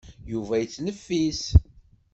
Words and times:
Yuba 0.31 0.55
yettneffis. 0.59 1.43